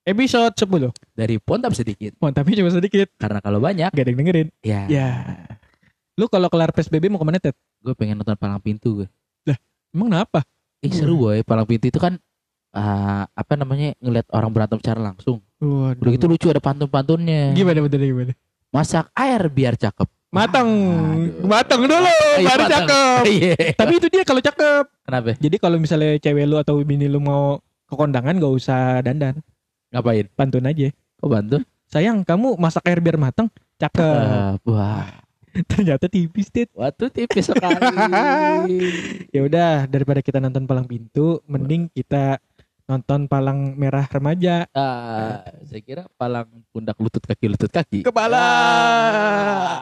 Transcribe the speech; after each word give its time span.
Episode 0.00 0.56
10. 0.56 0.90
Dari 1.12 1.36
Pontab 1.36 1.76
sedikit. 1.76 2.16
Tapi 2.16 2.50
cuma 2.56 2.70
sedikit. 2.70 3.08
Karena 3.14 3.38
kalau 3.38 3.60
banyak, 3.60 3.92
Gak 3.92 4.00
ada 4.00 4.10
yang 4.10 4.20
dengerin. 4.20 4.48
ya, 4.60 4.80
Ya. 4.88 5.08
Lu 6.16 6.26
kalau 6.26 6.48
kelar 6.48 6.68
PSBB 6.70 7.08
mau 7.08 7.16
ke 7.16 7.24
mana, 7.24 7.40
Ted? 7.40 7.56
gue 7.80 7.96
pengen 7.96 8.20
nonton 8.20 8.36
Palang 8.36 8.60
Pintu 8.60 9.04
gue. 9.04 9.08
Emang 9.90 10.06
kenapa? 10.06 10.44
Ih 10.80 10.92
seru 10.92 11.16
boy, 11.18 11.40
Palang 11.42 11.64
Pintu 11.64 11.88
itu 11.88 11.96
kan 11.96 12.14
ah, 12.70 13.24
apa 13.26 13.56
namanya 13.56 13.96
ngeliat 13.98 14.28
orang 14.30 14.52
berantem 14.52 14.78
secara 14.78 15.00
langsung. 15.02 15.40
Waduh. 15.58 15.96
Udah 15.98 16.10
gitu 16.12 16.26
lucu 16.28 16.46
ada 16.46 16.60
pantun-pantunnya. 16.60 17.50
Gimana 17.52 17.80
betul 17.80 18.00
gimana? 18.00 18.32
Masak 18.70 19.08
air 19.12 19.42
biar 19.48 19.74
cakep. 19.74 20.06
Matang. 20.30 20.68
Aduh. 20.70 21.42
Matang 21.42 21.80
dulu 21.82 22.06
Iya, 22.38 22.46
baru 22.46 22.62
matang. 22.62 22.70
cakep. 22.86 23.22
Iya. 23.26 23.54
Tapi 23.74 23.92
itu 23.98 24.06
dia 24.06 24.22
kalau 24.22 24.40
cakep. 24.40 24.84
Kenapa? 25.02 25.28
Jadi 25.34 25.56
kalau 25.58 25.76
misalnya 25.76 26.10
cewek 26.16 26.44
lu 26.46 26.56
atau 26.56 26.78
bini 26.80 27.08
lu 27.08 27.18
mau 27.18 27.58
ke 27.84 27.94
kondangan 27.96 28.36
gak 28.38 28.54
usah 28.54 29.02
dandan. 29.02 29.42
Ngapain? 29.90 30.26
Pantun 30.38 30.70
aja. 30.70 30.88
Kok 31.18 31.30
bantu? 31.30 31.56
Sayang, 31.90 32.22
kamu 32.22 32.54
masak 32.54 32.86
air 32.86 33.02
biar 33.02 33.18
matang. 33.18 33.50
Cakep. 33.82 33.98
Eh, 33.98 34.52
wah, 34.70 35.10
Ternyata 35.70 36.06
tipis, 36.06 36.46
Tit. 36.54 36.70
waktu 36.70 37.10
tipis 37.10 37.48
sekali. 37.50 37.90
Ya 39.34 39.40
udah, 39.42 39.90
daripada 39.90 40.22
kita 40.22 40.38
nonton 40.38 40.70
palang 40.70 40.86
pintu, 40.86 41.42
mending 41.50 41.90
kita 41.90 42.38
nonton 42.86 43.30
palang 43.30 43.78
merah 43.78 44.06
remaja. 44.10 44.66
Ah, 44.74 45.46
saya 45.66 45.82
kira 45.82 46.02
palang 46.18 46.46
pundak 46.74 46.98
lutut 46.98 47.22
kaki 47.22 47.46
lutut 47.50 47.70
kaki. 47.70 48.02
Kepala. 48.02 48.38
Ah. 48.38 49.79